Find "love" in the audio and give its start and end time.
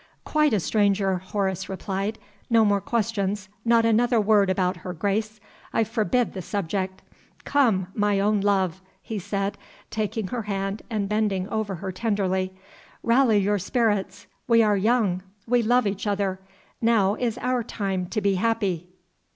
8.41-8.81, 15.61-15.85